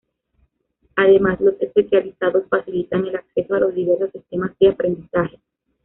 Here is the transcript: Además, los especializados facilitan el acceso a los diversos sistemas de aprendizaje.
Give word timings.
Además, 0.95 1.39
los 1.41 1.61
especializados 1.61 2.49
facilitan 2.49 3.05
el 3.05 3.15
acceso 3.17 3.53
a 3.53 3.59
los 3.59 3.75
diversos 3.75 4.11
sistemas 4.11 4.51
de 4.57 4.69
aprendizaje. 4.69 5.39